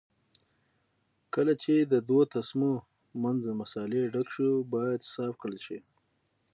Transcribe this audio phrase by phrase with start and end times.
[1.33, 2.73] کله چې د دوو تسمو
[3.23, 5.79] منځ له مسالې ډک شو باید صاف کړل شي.